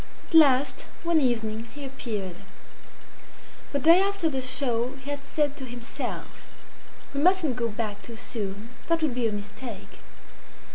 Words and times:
At 0.29 0.33
last 0.33 0.87
one 1.03 1.21
evening 1.21 1.67
he 1.75 1.85
appeared. 1.85 2.37
The 3.71 3.77
day 3.77 4.01
after 4.01 4.29
the 4.31 4.41
show 4.41 4.95
he 4.95 5.11
had 5.11 5.23
said 5.23 5.55
to 5.57 5.65
himself 5.65 6.51
"We 7.13 7.21
mustn't 7.21 7.55
go 7.55 7.69
back 7.69 8.01
too 8.01 8.15
soon; 8.15 8.69
that 8.87 9.03
would 9.03 9.13
be 9.13 9.27
a 9.27 9.31
mistake." 9.31 9.99